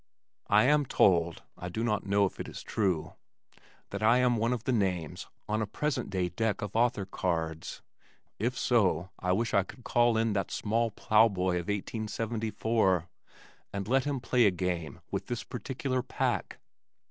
[0.47, 3.13] I am told I do not know that it is true
[3.91, 7.83] that I am one of the names on a present day deck of Author cards.
[8.39, 13.09] If so, I wish I could call in that small plow boy of 1874
[13.71, 16.57] and let him play a game with this particular pack!